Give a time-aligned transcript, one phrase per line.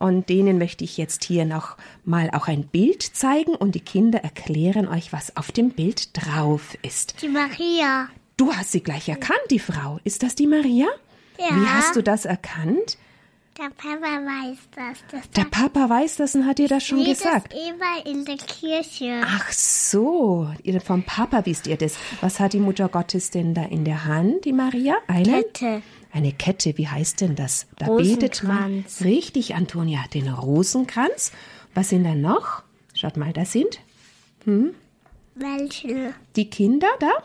[0.00, 4.24] Und denen möchte ich jetzt hier noch mal auch ein Bild zeigen und die Kinder
[4.24, 7.22] erklären euch, was auf dem Bild drauf ist.
[7.22, 8.08] Die Maria.
[8.42, 10.00] Du hast sie gleich erkannt, die Frau.
[10.02, 10.88] Ist das die Maria?
[11.38, 11.54] Ja.
[11.54, 12.98] Wie hast du das erkannt?
[13.56, 14.98] Der Papa weiß das.
[15.12, 17.52] das Der Papa weiß das und hat dir das schon gesagt.
[17.52, 19.22] Das immer in der Kirche.
[19.24, 21.94] Ach so, ihr vom Papa wisst ihr das.
[22.20, 24.96] Was hat die Mutter Gottes denn da in der Hand, die Maria?
[25.06, 25.82] Eine Kette.
[26.10, 27.68] Eine Kette, wie heißt denn das?
[27.78, 28.84] Da betet man.
[29.04, 31.30] Richtig, Antonia den Rosenkranz.
[31.74, 32.64] Was sind da noch?
[32.92, 33.78] Schaut mal, da sind
[35.36, 36.12] Welche?
[36.34, 37.22] die Kinder da.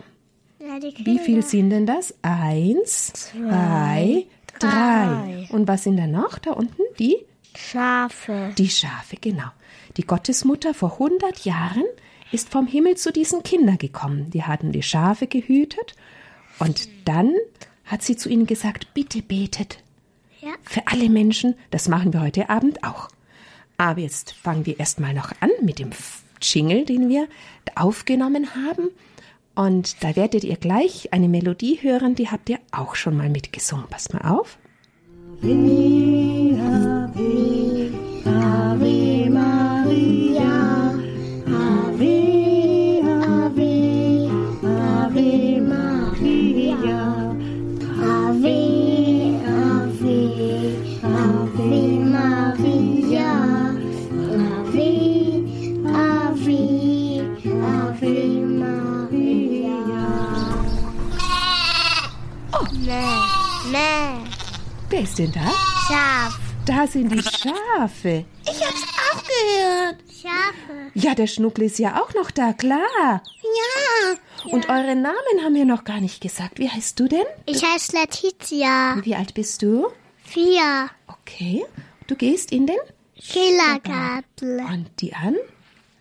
[0.60, 2.16] Ja, Wie viel sind denn das?
[2.24, 4.26] Eins, zwei,
[4.60, 5.48] drei.
[5.52, 6.40] Und was sind da noch?
[6.40, 7.18] Da unten die?
[7.56, 8.52] Schafe.
[8.58, 9.48] Die Schafe, genau.
[9.98, 11.84] Die Gottesmutter vor 100 Jahren
[12.32, 14.30] ist vom Himmel zu diesen Kindern gekommen.
[14.32, 15.96] Die hatten die Schafe gehütet
[16.60, 17.34] und dann
[17.86, 19.78] hat sie zu ihnen gesagt, bitte betet
[20.42, 20.50] Ja.
[20.64, 21.56] für alle Menschen.
[21.72, 23.10] Das machen wir heute Abend auch.
[23.78, 25.92] Aber jetzt fangen wir erstmal noch an mit dem
[26.42, 27.28] Jingle, den wir
[27.76, 28.90] aufgenommen haben.
[29.58, 33.88] Und da werdet ihr gleich eine Melodie hören, die habt ihr auch schon mal mitgesungen.
[33.90, 34.60] Passt mal auf.
[35.42, 37.47] Ave,
[63.78, 64.30] Mäh.
[64.90, 65.52] Wer ist denn da?
[65.88, 66.40] Schaf.
[66.66, 68.26] Da sind die Schafe.
[68.44, 69.98] Ich hab's auch gehört.
[70.10, 70.92] Schafe.
[70.96, 72.80] Ja, der Schnuckel ist ja auch noch da, klar.
[73.12, 74.52] Ja.
[74.52, 76.60] Und euren Namen haben wir noch gar nicht gesagt.
[76.60, 77.26] Wie heißt du denn?
[77.46, 78.98] Ich heiße Letizia.
[79.04, 79.88] Wie alt bist du?
[80.24, 80.90] Vier.
[81.08, 81.64] Okay.
[82.08, 82.78] Du gehst in den?
[83.20, 84.60] Kindergarten.
[84.66, 85.36] Und die An?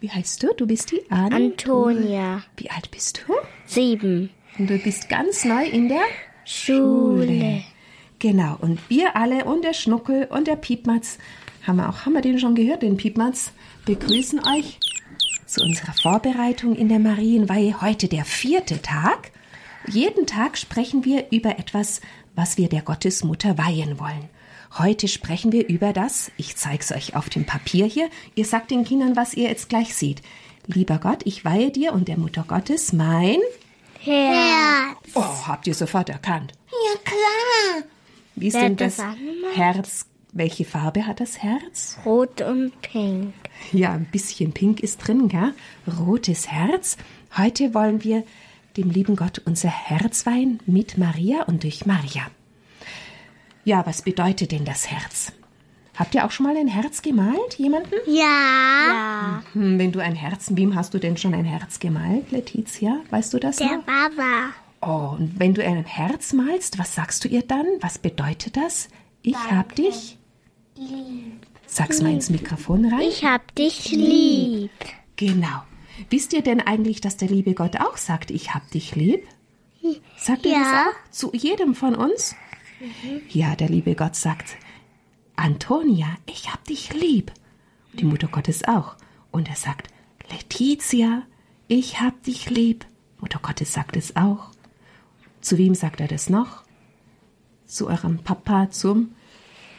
[0.01, 0.55] Wie heißt du?
[0.55, 1.33] Du bist die An?
[1.33, 2.43] Antonia.
[2.57, 3.35] Wie alt bist du?
[3.67, 4.31] Sieben.
[4.59, 6.05] Und du bist ganz neu in der
[6.47, 7.65] Schule.
[8.21, 8.57] Genau.
[8.61, 11.19] Und wir alle und der Schnuckel und der Piepmatz,
[11.67, 13.51] haben wir auch, haben wir den schon gehört, den Piepmatz,
[13.85, 14.79] begrüßen euch
[15.45, 17.81] zu unserer Vorbereitung in der Marienweihe.
[17.81, 19.33] Heute der vierte Tag.
[19.89, 22.01] Jeden Tag sprechen wir über etwas,
[22.35, 24.29] was wir der Gottesmutter weihen wollen.
[24.79, 28.71] Heute sprechen wir über das, ich zeige es euch auf dem Papier hier, ihr sagt
[28.71, 30.23] den Kindern, was ihr jetzt gleich seht.
[30.67, 33.39] Lieber Gott, ich weihe dir und der Mutter Gottes mein
[34.07, 34.97] Herz.
[35.15, 36.53] Oh, habt ihr sofort erkannt.
[36.71, 37.85] Ja, klar.
[38.37, 39.03] Wie ist Wer denn das?
[39.55, 40.07] Herz?
[40.33, 41.99] Welche Farbe hat das Herz?
[42.05, 43.33] Rot und pink.
[43.73, 45.55] Ja, ein bisschen pink ist drin, gell?
[45.99, 46.99] Rotes Herz.
[47.37, 48.23] Heute wollen wir
[48.77, 52.27] dem lieben Gott unser Herz weihen mit Maria und durch Maria.
[53.65, 55.33] Ja, was bedeutet denn das Herz?
[55.97, 57.55] Habt ihr auch schon mal ein Herz gemalt?
[57.57, 57.95] Jemanden?
[58.07, 59.43] Ja.
[59.55, 63.01] Hm, wenn du ein Herz, wem hast du denn schon ein Herz gemalt, Letizia?
[63.11, 63.85] Weißt du das Der noch?
[63.85, 64.51] Baba.
[64.83, 67.65] Oh, und wenn du ein Herz malst, was sagst du ihr dann?
[67.81, 68.89] Was bedeutet das?
[69.23, 70.19] Ich hab dich.
[71.67, 73.01] Sag's mal ins Mikrofon rein.
[73.01, 74.71] Ich hab dich lieb.
[75.17, 75.63] Genau.
[76.11, 79.27] Wisst ihr denn eigentlich, dass der liebe Gott auch sagt, ich hab dich lieb?
[80.19, 80.59] Sagt er Ja.
[80.59, 82.35] das auch zu jedem von uns?
[83.31, 84.57] Ja, der liebe Gott sagt,
[85.37, 87.33] Antonia, ich hab dich lieb.
[87.93, 88.97] Und die Mutter Gottes auch.
[89.31, 89.89] Und er sagt,
[90.31, 91.23] Letizia,
[91.69, 92.85] ich hab dich lieb.
[93.21, 94.51] Mutter Gottes sagt es auch.
[95.41, 96.65] Zu wem sagt er das noch?
[97.67, 99.15] Zu eurem Papa, zum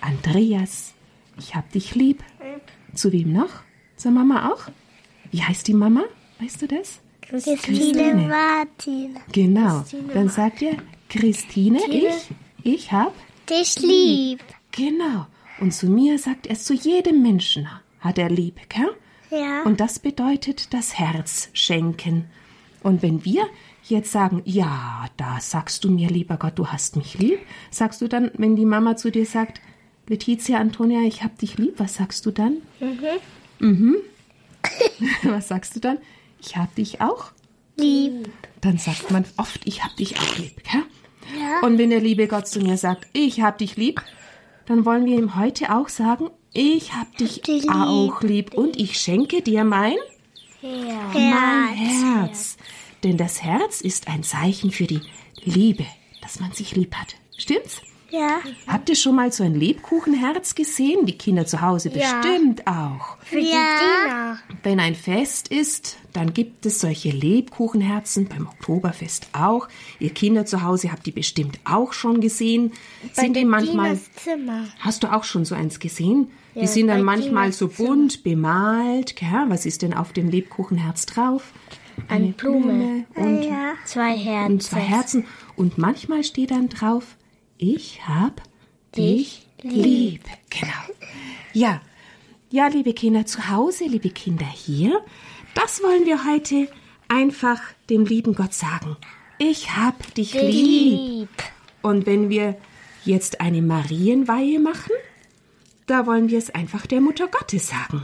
[0.02, 0.94] Andreas.
[1.38, 2.24] Ich hab dich lieb.
[2.94, 3.50] Zu wem noch?
[3.96, 4.70] Zur Mama auch?
[5.32, 6.04] Wie heißt die Mama?
[6.40, 7.00] Weißt du das?
[7.22, 9.20] Christine Martin.
[9.32, 9.84] Genau.
[10.14, 10.78] Dann sagt ihr,
[11.10, 12.30] Christine, ich,
[12.64, 13.14] ich hab.
[13.50, 14.44] Dich lieb.
[14.72, 15.26] Genau.
[15.60, 17.68] Und zu mir sagt er, zu jedem Menschen
[18.00, 18.90] hat er lieb, gell?
[19.30, 19.64] Ja.
[19.64, 22.26] Und das bedeutet das Herz schenken.
[22.84, 23.48] Und wenn wir
[23.84, 27.40] jetzt sagen, ja, da sagst du mir, lieber Gott, du hast mich lieb,
[27.72, 29.60] sagst du dann, wenn die Mama zu dir sagt,
[30.08, 31.76] Letizia, Antonia, ich hab dich lieb.
[31.78, 32.58] Was sagst du dann?
[32.80, 33.08] Mhm.
[33.60, 33.96] Mhm.
[35.24, 35.98] Was sagst du dann?
[36.40, 37.32] Ich hab dich auch
[37.80, 38.30] Lieb.
[38.62, 40.64] dann sagt man oft, ich hab dich auch lieb.
[40.64, 40.84] Gell?
[41.40, 41.60] Ja.
[41.62, 44.02] Und wenn der liebe Gott zu mir sagt, ich hab dich lieb,
[44.68, 47.72] dann wollen wir ihm heute auch sagen, ich hab dich dich lieb.
[47.74, 49.96] auch lieb und ich schenke dir mein,
[50.62, 52.58] mein Herz.
[53.04, 55.02] Denn das Herz ist ein Zeichen für die
[55.44, 55.86] Liebe,
[56.22, 57.16] dass man sich lieb hat.
[57.38, 57.82] Stimmt's?
[58.10, 58.40] Ja.
[58.68, 61.06] Habt ihr schon mal so ein Lebkuchenherz gesehen?
[61.06, 62.20] Die Kinder zu Hause Ja.
[62.22, 63.18] bestimmt auch.
[63.24, 64.40] Für die Dina.
[64.64, 69.68] Wenn ein Fest ist, dann gibt es solche Lebkuchenherzen, beim Oktoberfest auch.
[70.00, 72.72] Ihr Kinder zu Hause habt die bestimmt auch schon gesehen.
[73.14, 74.66] Sind die manchmal, Zimmer.
[74.80, 76.32] hast du auch schon so eins gesehen?
[76.56, 79.16] Die Ja, sind dann bei manchmal Dinas so bunt bemalt.
[79.16, 79.46] Gell?
[79.48, 81.52] Was ist denn auf dem Lebkuchenherz drauf?
[82.08, 83.06] Eine Blume.
[83.16, 83.74] und, Ja.
[83.86, 84.52] Zwei Herzen.
[84.54, 85.26] und zwei Herzen.
[85.56, 87.16] Und manchmal steht dann drauf,
[87.58, 88.42] ich hab
[88.96, 90.24] dich lieb.
[90.50, 90.72] Genau.
[91.54, 91.82] Ja.
[92.50, 95.02] Ja, liebe Kinder zu Hause, liebe Kinder hier,
[95.54, 96.70] das wollen wir heute
[97.10, 98.96] einfach dem lieben Gott sagen.
[99.38, 100.98] Ich hab dich lieb.
[100.98, 101.30] Lieb.
[101.82, 102.58] Und wenn wir
[103.04, 104.94] jetzt eine Marienweihe machen,
[105.88, 108.02] da wollen wir es einfach der Mutter Gottes sagen.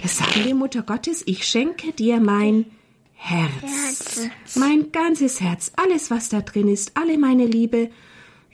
[0.00, 2.66] Wir sagen der Mutter Gottes, ich schenke dir mein
[3.14, 4.28] Herz.
[4.56, 7.90] Mein ganzes Herz, alles, was da drin ist, alle meine Liebe.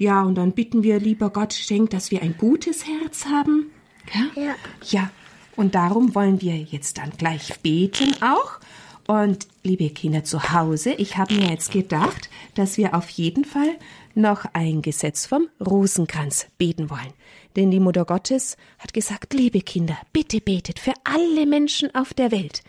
[0.00, 3.70] Ja, und dann bitten wir, lieber Gott, schenk, dass wir ein gutes Herz haben.
[4.14, 4.42] Ja?
[4.42, 4.54] Ja.
[4.82, 5.10] Ja,
[5.56, 8.60] und darum wollen wir jetzt dann gleich beten auch.
[9.06, 13.76] Und liebe Kinder zu Hause, ich habe mir jetzt gedacht, dass wir auf jeden Fall
[14.14, 17.12] noch ein Gesetz vom Rosenkranz beten wollen.
[17.56, 22.32] Denn die Mutter Gottes hat gesagt, liebe Kinder, bitte betet für alle Menschen auf der
[22.32, 22.62] Welt.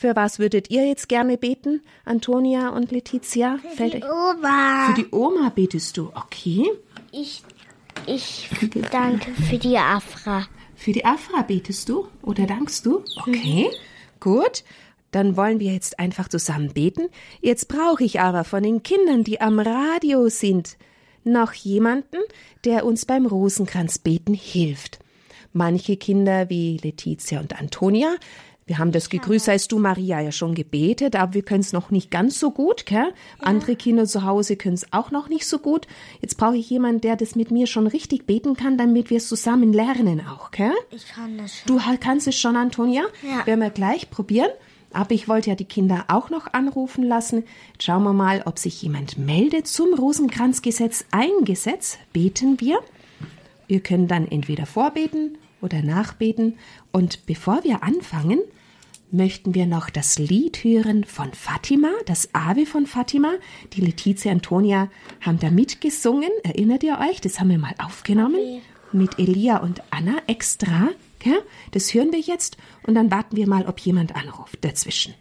[0.00, 3.58] Für was würdet ihr jetzt gerne beten, Antonia und Letizia?
[3.74, 4.86] Fällt euch- Oma.
[4.86, 6.64] Für die Oma betest du, okay?
[7.10, 7.42] Ich,
[8.06, 8.48] ich
[8.92, 10.46] danke für die Afra.
[10.76, 13.02] Für die Afra betest du oder dankst du?
[13.26, 13.66] Okay,
[14.20, 14.62] gut.
[15.10, 17.08] Dann wollen wir jetzt einfach zusammen beten.
[17.40, 20.76] Jetzt brauche ich aber von den Kindern, die am Radio sind,
[21.24, 22.18] noch jemanden,
[22.64, 25.00] der uns beim Rosenkranzbeten hilft.
[25.52, 28.14] Manche Kinder wie Letizia und Antonia,
[28.68, 31.90] wir haben das Gegrüßt seist du, Maria, ja schon gebetet, aber wir können es noch
[31.90, 33.14] nicht ganz so gut, gell?
[33.38, 35.86] Andere Kinder zu Hause können es auch noch nicht so gut.
[36.20, 39.28] Jetzt brauche ich jemanden, der das mit mir schon richtig beten kann, damit wir es
[39.28, 40.74] zusammen lernen auch, gell?
[40.90, 41.78] Ich kann das schon.
[41.78, 43.04] Du kannst es schon, Antonia.
[43.22, 43.46] Ja.
[43.46, 44.50] Werden wir gleich probieren.
[44.92, 47.44] Aber ich wollte ja die Kinder auch noch anrufen lassen.
[47.72, 51.04] Jetzt schauen wir mal, ob sich jemand meldet zum Rosenkranzgesetz.
[51.10, 52.78] Ein Gesetz beten wir.
[53.66, 56.58] Wir können dann entweder vorbeten oder nachbeten.
[56.92, 58.40] Und bevor wir anfangen,
[59.10, 63.34] möchten wir noch das Lied hören von Fatima, das Ave von Fatima.
[63.72, 64.90] Die Letizia Antonia
[65.20, 66.30] haben da mitgesungen.
[66.42, 67.20] Erinnert ihr euch?
[67.20, 68.60] Das haben wir mal aufgenommen.
[68.92, 70.88] Mit Elia und Anna extra.
[71.18, 71.42] Gell?
[71.72, 72.56] Das hören wir jetzt
[72.86, 75.14] und dann warten wir mal, ob jemand anruft dazwischen.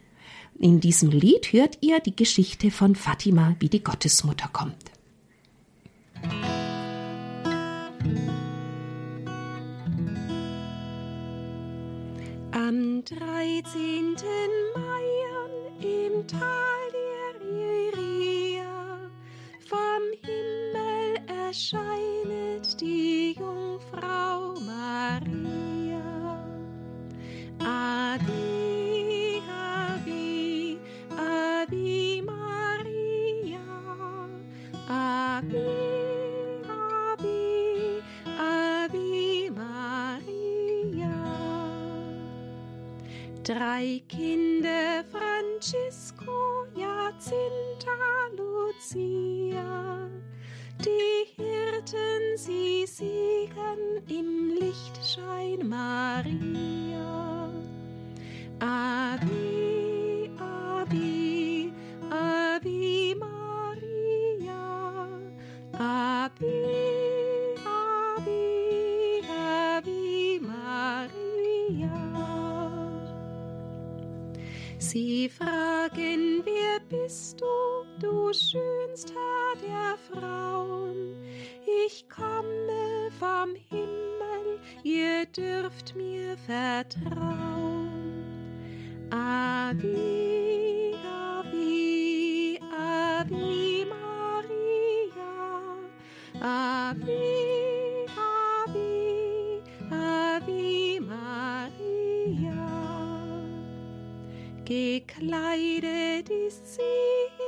[0.60, 4.92] In diesem Lied hört ihr die Geschichte von Fatima, wie die Gottesmutter kommt.
[12.98, 14.16] Am 13.
[14.76, 15.18] Mai
[15.82, 19.12] im Tal der Iria
[19.60, 23.67] vom Himmel erscheinet die Jungfrau
[44.08, 46.07] Kinder, Francisco,
[86.78, 87.90] vertrauen.
[89.10, 95.34] Ave, Ave, Ave Maria.
[99.90, 102.64] Ave Maria.
[104.66, 106.82] Gekleidet ist sie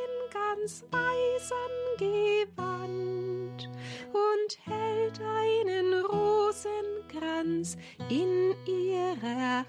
[0.02, 3.19] in ganz weißem Gewand
[7.20, 7.76] Kranz
[8.10, 9.66] in ihrer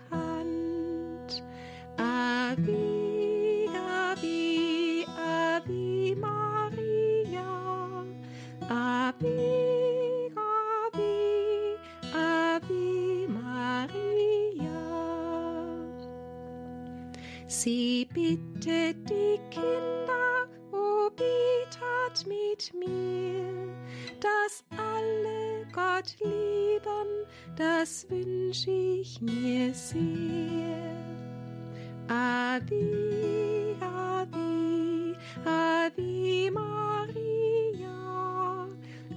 [36.01, 37.93] Ave Maria.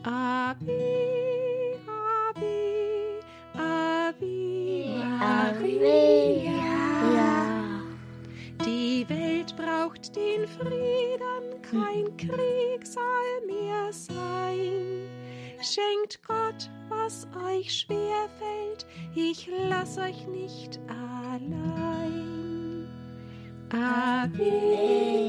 [0.04, 3.22] Ave, Ave,
[3.56, 4.86] Ave
[5.20, 6.60] Maria.
[8.66, 15.08] Die Welt braucht den Frieden, kein Krieg soll mehr sein.
[15.62, 18.86] Schenkt Gott, was euch schwer fällt,
[19.16, 22.88] ich lass euch nicht allein.
[23.72, 25.23] Ave,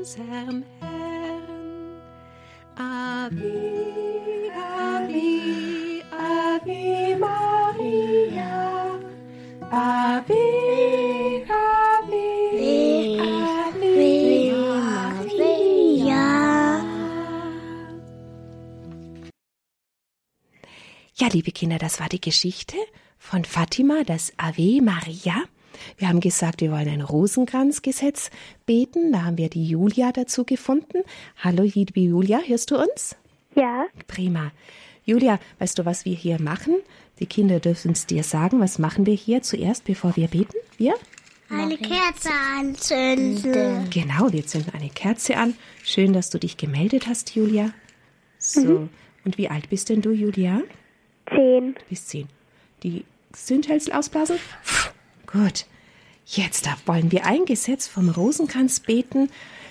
[0.00, 2.00] unserem Herrn.
[2.74, 8.98] Ave, Ave, Ave Maria.
[9.70, 12.26] Ave, Ave,
[13.20, 16.24] Ave Maria.
[21.14, 22.76] Ja, liebe Kinder, das war die Geschichte
[23.18, 25.44] von Fatima, das Ave Maria.
[26.00, 28.30] Wir haben gesagt, wir wollen ein Rosenkranzgesetz
[28.64, 29.12] beten.
[29.12, 31.02] Da haben wir die Julia dazu gefunden.
[31.36, 33.16] Hallo, liebe Julia, hörst du uns?
[33.54, 34.50] Ja, Prima.
[35.04, 36.76] Julia, weißt du, was wir hier machen?
[37.18, 38.60] Die Kinder dürfen es dir sagen.
[38.60, 40.56] Was machen wir hier zuerst, bevor wir beten?
[40.78, 40.94] Wir?
[41.50, 43.90] Eine Kerze anzünden.
[43.90, 45.52] Genau, wir zünden eine Kerze an.
[45.84, 47.72] Schön, dass du dich gemeldet hast, Julia.
[48.38, 48.88] So.
[49.26, 50.62] Und wie alt bist denn du, Julia?
[51.28, 51.74] zehn.
[51.74, 52.26] Du bist zehn.
[52.84, 54.38] Die Zündhölzel ausblasen?
[55.26, 55.66] Gut.
[56.32, 59.30] Jetzt wollen wir ein Gesetz vom Rosenkranz beten.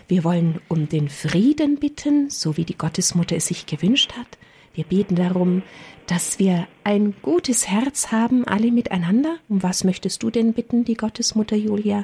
[0.10, 4.38] Wir wollen um den Frieden bitten, so wie die Gottesmutter es sich gewünscht hat.
[4.74, 5.64] Wir beten darum,
[6.08, 9.38] dass wir ein gutes Herz haben, alle miteinander.
[9.48, 12.04] Um was möchtest du denn bitten, die Gottesmutter Julia?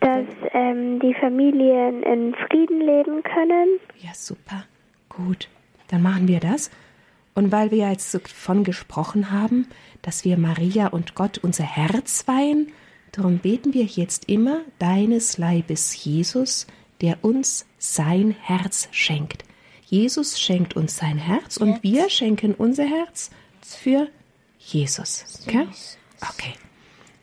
[0.00, 3.78] Dass ähm, die Familien in Frieden leben können.
[3.98, 4.64] Ja, super.
[5.10, 5.50] Gut.
[5.88, 6.70] Dann machen wir das.
[7.34, 9.66] Und weil wir jetzt davon gesprochen haben,
[10.00, 12.72] dass wir Maria und Gott unser Herz weihen,
[13.12, 16.66] darum beten wir jetzt immer deines Leibes Jesus,
[17.00, 19.44] der uns sein Herz schenkt.
[19.84, 24.08] Jesus schenkt uns sein Herz und wir schenken unser Herz für
[24.58, 25.44] Jesus.
[25.46, 25.66] Okay?
[26.20, 26.54] Okay.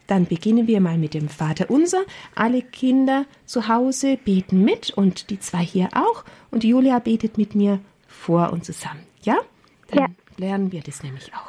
[0.07, 2.01] Dann beginnen wir mal mit dem Vater unser.
[2.35, 6.25] Alle Kinder zu Hause beten mit und die zwei hier auch.
[6.51, 9.01] Und Julia betet mit mir vor und zusammen.
[9.21, 9.37] Ja?
[9.89, 10.07] Dann Ja.
[10.37, 11.48] lernen wir das nämlich auch.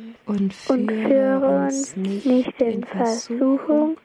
[0.25, 3.97] und und führe uns nicht in Versuchung,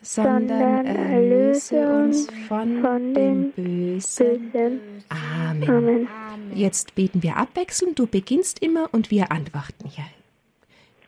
[0.00, 3.64] sondern erlöse uns von, von dem dem
[3.96, 4.50] Bösen.
[4.52, 4.80] Bösen.
[5.08, 5.68] Amen.
[5.68, 6.08] Amen.
[6.54, 7.98] Jetzt beten wir abwechselnd.
[7.98, 10.04] Du beginnst immer und wir antworten hier.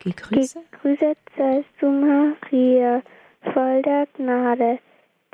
[0.03, 0.61] Gegrüßet.
[0.71, 3.01] Gegrüßet seist du, Maria,
[3.53, 4.79] voll der Gnade.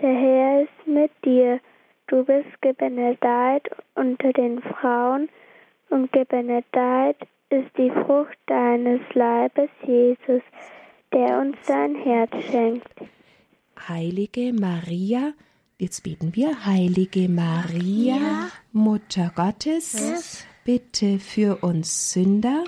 [0.01, 1.60] Der Herr ist mit dir.
[2.07, 5.29] Du bist gebenedeit unter den Frauen
[5.89, 7.17] und gebenedeit
[7.50, 10.42] ist die Frucht deines Leibes, Jesus,
[11.14, 12.88] der uns sein Herz schenkt.
[13.88, 15.34] Heilige Maria,
[15.78, 22.64] jetzt beten wir, Heilige Maria, Mutter Gottes, bitte für uns Sünder,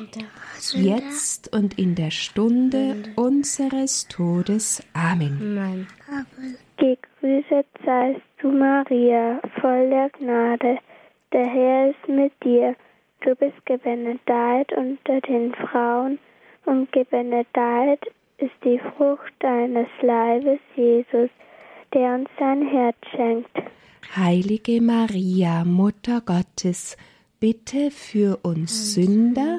[0.74, 4.84] jetzt und in der Stunde unseres Todes.
[4.94, 5.88] Amen.
[6.78, 10.78] Gegrüßet seist du, Maria, voll der Gnade.
[11.34, 12.76] Der Herr ist mit dir.
[13.22, 16.20] Du bist gebenedeit unter den Frauen
[16.66, 18.00] und gebenedeit
[18.38, 21.30] ist die Frucht deines Leibes, Jesus,
[21.94, 23.58] der uns sein Herz schenkt.
[24.16, 26.96] Heilige Maria, Mutter Gottes,
[27.40, 29.58] bitte für uns Sünder,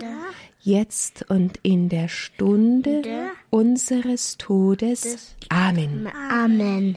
[0.61, 3.03] jetzt und in der Stunde
[3.51, 5.37] unseres Todes.
[5.51, 6.11] Amen.
[6.31, 6.97] Amen.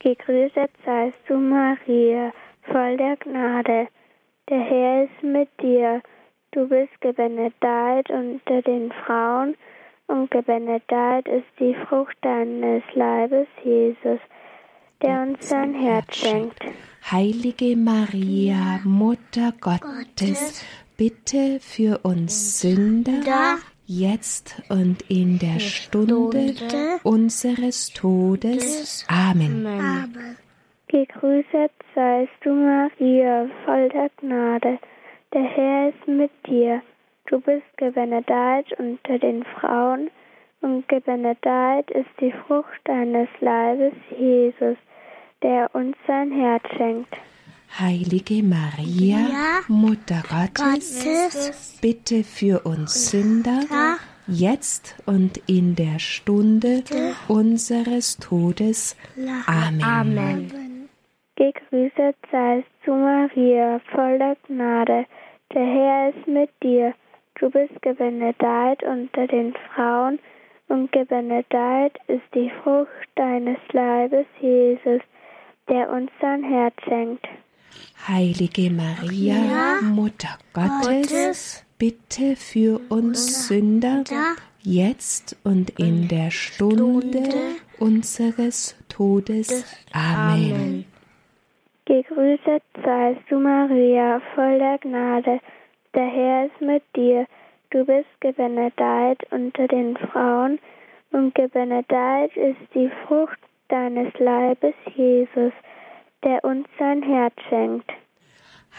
[0.00, 2.32] Gegrüßet seist du, Maria,
[2.62, 3.88] voll der Gnade.
[4.48, 6.02] Der Herr ist mit dir.
[6.52, 9.54] Du bist gebenedeit unter den Frauen
[10.06, 14.18] und gebenedeit ist die Frucht deines Leibes, Jesus,
[15.02, 16.62] der uns sein Herz schenkt.
[17.10, 20.64] Heilige Maria, Mutter Gottes,
[20.96, 26.54] bitte für uns Sünder, jetzt und in der Stunde
[27.02, 29.06] unseres Todes.
[29.08, 30.36] Amen.
[30.88, 34.78] Gegrüßet seist du, Maria, voll der Gnade.
[35.34, 36.82] Der Herr ist mit dir.
[37.26, 40.10] Du bist gebenedeit unter den Frauen
[40.62, 44.78] und gebenedeit ist die Frucht deines Leibes, Jesus,
[45.42, 47.14] der uns sein Herz schenkt.
[47.78, 49.60] Heilige Maria, Ja.
[49.68, 51.78] Mutter Gottes, Gottes.
[51.82, 53.60] bitte für uns Sünder,
[54.26, 56.82] jetzt und in der Stunde
[57.28, 58.96] unseres Todes.
[59.46, 59.82] Amen.
[59.84, 60.67] Amen.
[61.38, 65.06] Gegrüßet seist du, Maria, voll der Gnade.
[65.54, 66.94] Der Herr ist mit dir.
[67.38, 70.18] Du bist gebenedeit unter den Frauen
[70.66, 75.00] und gebenedeit ist die Frucht deines Leibes, Jesus,
[75.68, 77.24] der uns sein Herz schenkt.
[78.08, 81.66] Heilige Maria, Mutter Gottes, Gottes.
[81.78, 84.02] bitte für uns Sünder,
[84.62, 87.28] jetzt und in der Stunde
[87.78, 89.64] unseres Todes.
[89.92, 90.84] Amen.
[91.88, 95.40] Gegrüßet seist du, Maria, voll der Gnade.
[95.94, 97.26] Der Herr ist mit dir.
[97.70, 100.58] Du bist gebenedeit unter den Frauen
[101.12, 105.54] und gebenedeit ist die Frucht deines Leibes, Jesus,
[106.22, 107.90] der uns sein Herz schenkt.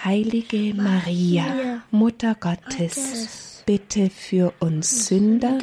[0.05, 5.57] Heilige Maria, Mutter Gottes, bitte für uns Sünder,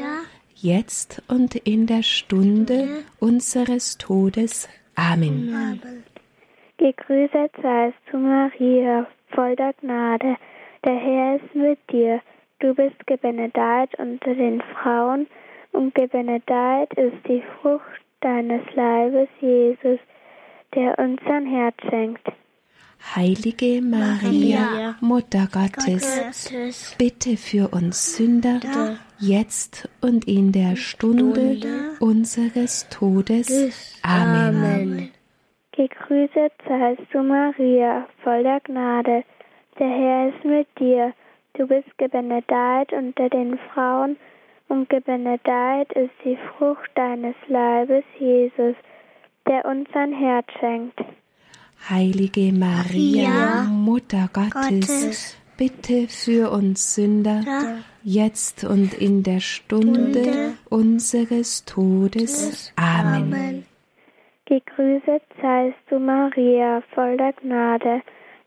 [0.57, 4.69] jetzt und in der Stunde unseres Todes.
[4.97, 6.03] Amen.
[6.79, 10.37] Gegrüßet seist du, Maria, voll der Gnade.
[10.85, 12.21] Der Herr ist mit dir.
[12.59, 15.27] Du bist gebenedeit unter den Frauen
[15.73, 17.83] und gebenedeit ist die Frucht
[18.21, 19.99] deines Leibes, Jesus,
[20.75, 22.27] der uns sein Herz schenkt.
[23.15, 26.95] Heilige Maria, Maria, Mutter Gottes, Gottes.
[26.99, 28.61] bitte für uns Sünder,
[29.19, 31.59] jetzt und in der Stunde
[32.01, 34.01] unseres Todes.
[34.03, 35.11] Amen.
[35.77, 39.25] Gegrüßet seist du, Maria, voll der Gnade.
[39.79, 41.13] Der Herr ist mit dir.
[41.53, 44.17] Du bist gebenedeit unter den Frauen
[44.69, 48.75] und gebenedeit ist die Frucht deines Leibes, Jesus,
[49.47, 50.99] der uns sein Herz schenkt.
[51.91, 57.43] Heilige Maria, Maria, Mutter Gottes, Gottes, bitte für uns Sünder,
[58.03, 62.73] jetzt und in der Stunde unseres Todes.
[62.77, 63.67] Amen.
[64.47, 68.01] Gegrüßet seist du, Maria, voll der Gnade.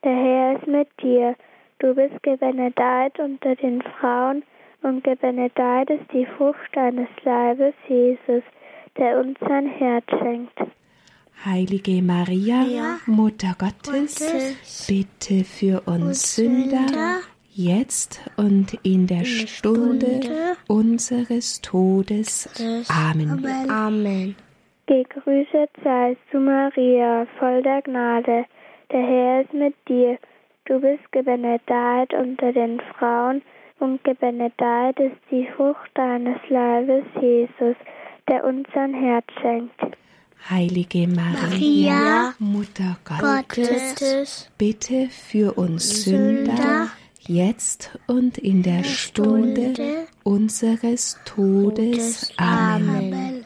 [0.03, 1.35] Der Herr ist mit dir.
[1.79, 4.43] Du bist gebenedeit unter den Frauen
[4.81, 8.43] und gebenedeit ist die Frucht deines Leibes, Jesus,
[8.97, 10.57] der uns sein Herz schenkt.
[11.43, 12.97] Heilige Maria, Ja.
[13.05, 21.61] Mutter Gottes, Gottes, bitte für uns Sünder, Sünder, jetzt und in der Stunde Stunde unseres
[21.61, 22.49] Todes.
[22.89, 23.69] Amen.
[23.69, 24.35] Amen.
[24.89, 28.45] Gegrüßet seist du, Maria, voll der Gnade.
[28.91, 30.17] Der Herr ist mit dir.
[30.65, 33.43] Du bist gebenedeit unter den Frauen
[33.79, 37.75] und gebenedeit ist die Frucht deines Leibes, Jesus,
[38.27, 39.79] der uns sein Herz schenkt.
[40.49, 46.87] Heilige Maria, Maria, Mutter Gottes, Gottes, bitte für uns Sünder, Sünder,
[47.27, 52.33] jetzt und in der Stunde Stunde unseres Todes.
[52.37, 53.38] Amen.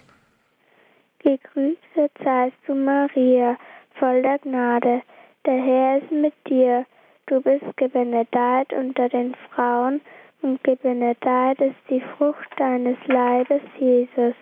[1.23, 3.57] Gegrüßet seist du, Maria,
[3.97, 5.01] voll der Gnade.
[5.45, 6.86] Der Herr ist mit dir.
[7.27, 10.01] Du bist gebenedeit unter den Frauen
[10.41, 14.36] und gebenedeit ist die Frucht deines Leibes, Jesus,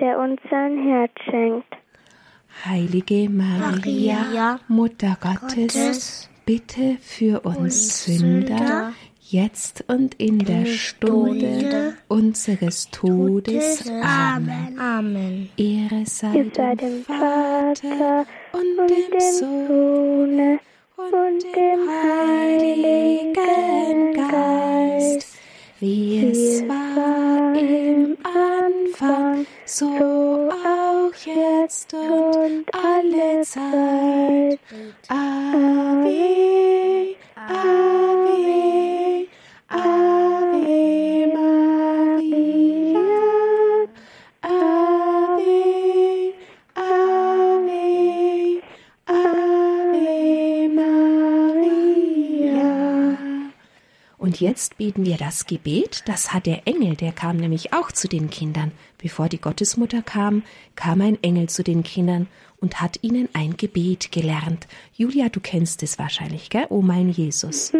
[0.00, 1.76] der uns sein Herz schenkt.
[2.64, 8.92] Heilige Maria, Maria, Mutter Gottes, Gottes, bitte für uns uns Sünder, Sünder,
[9.30, 13.88] jetzt und in der Stunde Stunde unseres Todes.
[14.02, 14.78] Amen.
[14.78, 15.50] Amen.
[15.56, 16.32] Ehre sei
[16.74, 20.60] dem Vater und dem dem Sohn Sohne
[20.96, 23.34] und dem Heiligen
[24.14, 25.26] Geist,
[25.80, 34.60] wie es war im Anfang, so auch jetzt und alle Gebet.
[35.08, 36.14] Ave,
[37.36, 38.73] Ave,
[54.34, 58.08] Und jetzt beten wir das Gebet, das hat der Engel, der kam nämlich auch zu
[58.08, 58.72] den Kindern.
[58.98, 60.42] Bevor die Gottesmutter kam,
[60.74, 62.26] kam ein Engel zu den Kindern
[62.60, 64.66] und hat ihnen ein Gebet gelernt.
[64.96, 66.66] Julia, du kennst es wahrscheinlich, gell?
[66.68, 67.72] O mein Jesus.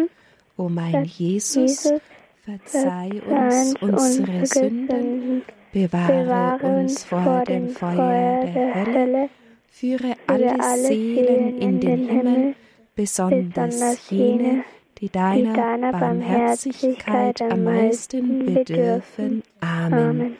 [0.55, 2.01] O mein Jesus, Jesus,
[2.45, 5.41] verzeih uns unsere Sünden,
[5.73, 9.29] bewahre uns vor dem Feuer der Hölle,
[9.67, 10.55] führe alle
[10.87, 12.55] Seelen in den Himmel,
[12.95, 14.63] besonders jene,
[15.09, 19.43] die deiner Barmherzigkeit am meisten bedürfen.
[19.61, 20.37] Amen.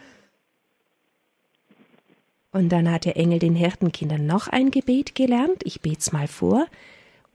[2.51, 5.61] Und dann hat der Engel den Hirtenkindern noch ein Gebet gelernt.
[5.65, 6.65] Ich bet's mal vor.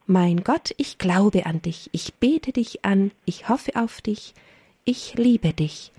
[0.07, 4.35] Mein Gott, ich glaube an dich, ich bete dich an, ich hoffe auf dich,
[4.85, 5.93] ich liebe dich.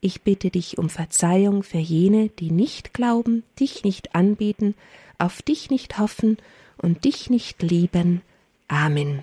[0.00, 4.74] Ich bitte dich um Verzeihung für jene, die nicht glauben, dich nicht anbeten,
[5.18, 6.36] auf dich nicht hoffen
[6.76, 8.20] und dich nicht lieben.
[8.68, 9.22] Amen.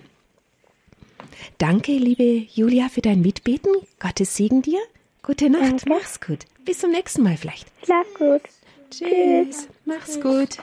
[1.58, 3.72] Danke, liebe Julia, für dein Mitbeten.
[4.00, 4.80] Gottes Segen dir.
[5.22, 5.64] Gute Nacht.
[5.64, 5.90] Danke.
[5.90, 6.40] Mach's gut.
[6.66, 7.68] Bis zum nächsten Mal vielleicht.
[7.84, 8.42] Schlaf gut.
[8.90, 9.68] Tschüss.
[9.86, 10.58] Mach's gut.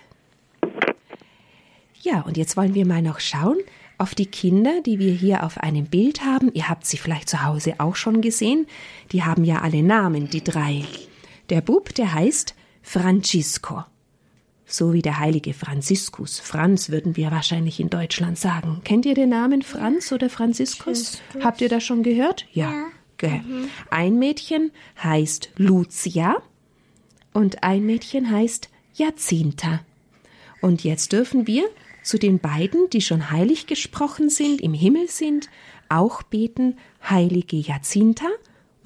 [2.03, 3.59] Ja, und jetzt wollen wir mal noch schauen
[3.99, 6.51] auf die Kinder, die wir hier auf einem Bild haben.
[6.55, 8.67] Ihr habt sie vielleicht zu Hause auch schon gesehen.
[9.13, 10.85] Die haben ja alle Namen, die drei.
[11.51, 13.85] Der Bub, der heißt Francisco.
[14.71, 16.39] So wie der heilige Franziskus.
[16.39, 18.83] Franz würden wir wahrscheinlich in Deutschland sagen.
[18.85, 21.21] Kennt ihr den Namen Franz oder Franziskus?
[21.43, 22.47] Habt ihr das schon gehört?
[22.53, 22.87] Ja.
[23.17, 23.43] Gell.
[23.91, 24.71] Ein Mädchen
[25.03, 26.37] heißt Lucia
[27.33, 29.81] und ein Mädchen heißt Jacinta.
[30.61, 31.65] Und jetzt dürfen wir
[32.05, 35.51] zu den beiden, die schon heilig gesprochen sind, im Himmel sind,
[35.89, 38.29] auch beten, heilige Jacinta.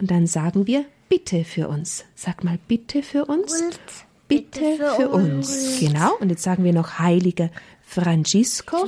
[0.01, 2.07] Und dann sagen wir, bitte für uns.
[2.15, 3.63] Sag mal, bitte für uns.
[4.29, 5.79] Bitte, für, uns.
[5.81, 6.15] Genau.
[6.21, 7.51] Und jetzt sagen wir noch, heiliger
[7.83, 8.87] Francisco,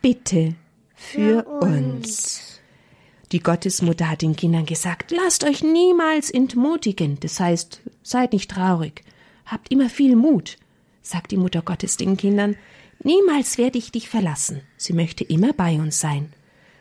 [0.00, 0.54] bitte
[0.94, 2.60] für uns.
[3.32, 7.18] Die Gottesmutter hat den Kindern gesagt, lasst euch niemals entmutigen.
[7.20, 9.02] Das heißt, seid nicht traurig.
[9.44, 10.56] Habt immer viel Mut,
[11.02, 12.56] sagt die Mutter Gottes den Kindern.
[13.02, 14.62] Niemals werde ich dich verlassen.
[14.76, 16.32] Sie möchte immer bei uns sein.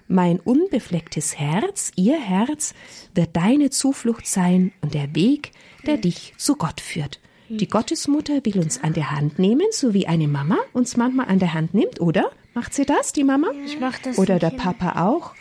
[0.07, 2.75] Mein unbeflecktes Herz, ihr Herz,
[3.15, 5.51] wird deine Zuflucht sein und der Weg,
[5.87, 7.19] der dich zu Gott führt.
[7.49, 11.37] Die Gottesmutter will uns an der Hand nehmen, so wie eine Mama uns manchmal an
[11.37, 12.31] der Hand nimmt, oder?
[12.55, 13.51] Macht sie das, die Mama?
[13.65, 14.49] Ich mach das Oder der.
[14.49, 15.33] Papa auch.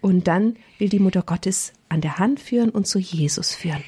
[0.00, 3.84] Und dann will die Mutter Gottes an der Hand führen und zu Jesus führen.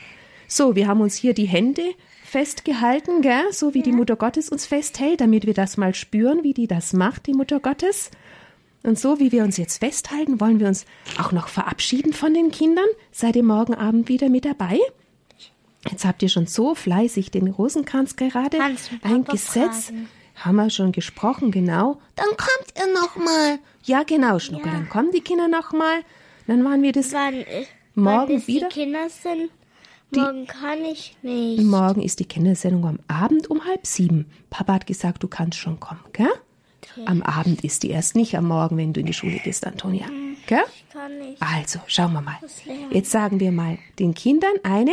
[0.46, 1.82] So, wir haben uns hier die Hände
[2.24, 3.52] festgehalten, gell?
[3.52, 6.92] so wie die Mutter Gottes uns festhält, damit wir das mal spüren, wie die das
[6.92, 8.10] macht, die Mutter Gottes.
[8.82, 10.84] Und so wie wir uns jetzt festhalten, wollen wir uns
[11.18, 12.84] auch noch verabschieden von den Kindern.
[13.12, 14.78] Seid ihr morgen Abend wieder mit dabei?
[15.90, 18.70] Jetzt habt ihr schon so fleißig den Rosenkranz gerade Papa
[19.02, 19.86] eingesetzt.
[19.86, 20.08] fragen?
[20.36, 22.00] Haben wir schon gesprochen, genau.
[22.16, 23.58] Dann kommt ihr noch mal.
[23.84, 24.72] Ja, genau, Schnuckel.
[24.72, 26.00] Dann kommen die Kinder noch mal.
[26.46, 27.12] Dann waren wir das.
[27.12, 27.44] Wann,
[27.94, 28.68] Morgen wann wieder?
[28.68, 29.50] die Kinder sind?
[30.14, 31.62] Morgen kann ich nicht.
[31.62, 34.26] Morgen ist die Kindersendung am Abend um halb sieben.
[34.50, 36.28] Papa hat gesagt, du kannst schon kommen, gell?
[37.06, 40.06] Am Abend ist die erst nicht am Morgen, wenn du in die Schule gehst, Antonia.
[40.46, 40.64] Gell?
[40.74, 41.40] Ich kann nicht.
[41.40, 42.38] Also, schauen wir mal.
[42.90, 44.92] Jetzt sagen wir mal den Kindern eine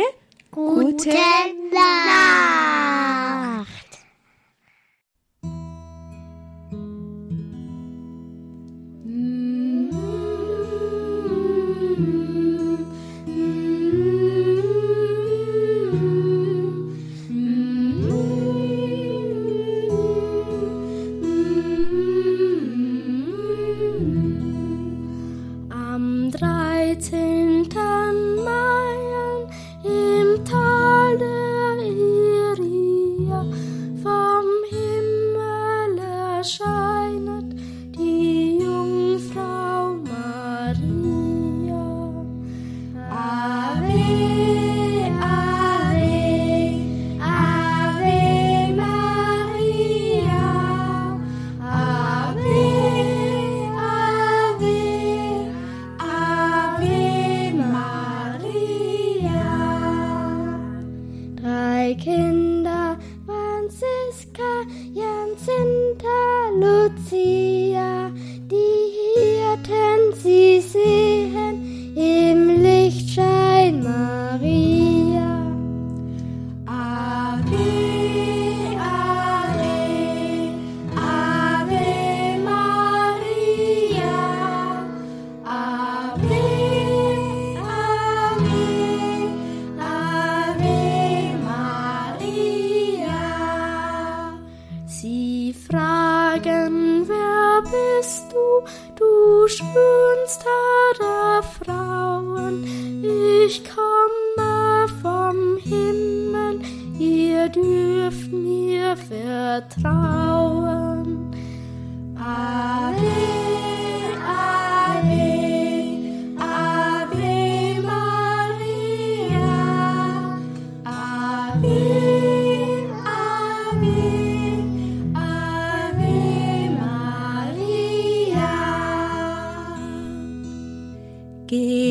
[0.50, 1.10] gute
[1.72, 2.10] Nacht.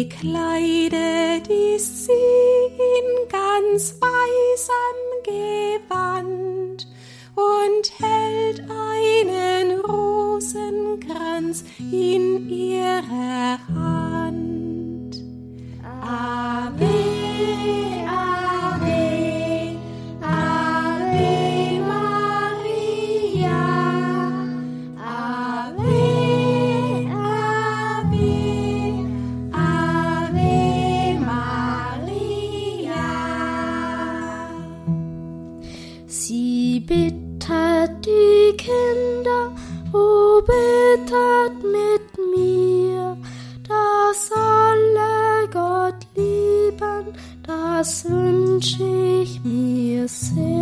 [0.03, 6.87] Gekleidet ist sie in ganz weißem Gewand
[7.35, 13.58] und hält einen Rosenkranz in ihrer
[47.81, 50.58] be.